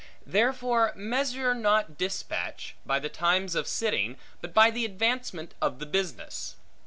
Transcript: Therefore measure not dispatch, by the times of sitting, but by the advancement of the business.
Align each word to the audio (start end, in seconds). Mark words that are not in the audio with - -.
Therefore 0.25 0.93
measure 0.95 1.53
not 1.53 1.95
dispatch, 1.95 2.73
by 2.87 2.97
the 2.97 3.07
times 3.07 3.53
of 3.53 3.67
sitting, 3.67 4.17
but 4.41 4.51
by 4.51 4.71
the 4.71 4.83
advancement 4.83 5.53
of 5.61 5.77
the 5.77 5.85
business. 5.85 6.55